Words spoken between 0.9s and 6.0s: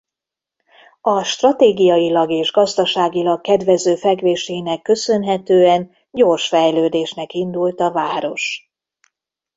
A stratégiailag és gazdaságilag kedvező fekvésének köszönhetően